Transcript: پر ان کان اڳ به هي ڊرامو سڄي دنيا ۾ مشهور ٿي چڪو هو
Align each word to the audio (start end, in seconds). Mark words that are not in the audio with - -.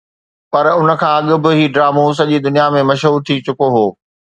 پر 0.51 0.65
ان 0.79 0.89
کان 1.01 1.21
اڳ 1.31 1.39
به 1.43 1.51
هي 1.57 1.65
ڊرامو 1.75 2.03
سڄي 2.19 2.37
دنيا 2.45 2.67
۾ 2.77 2.81
مشهور 2.91 3.19
ٿي 3.27 3.35
چڪو 3.45 3.67
هو 3.75 3.85